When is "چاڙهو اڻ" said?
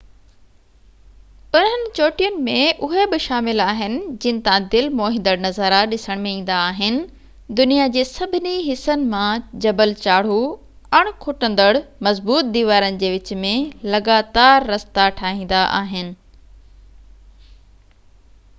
10.07-11.11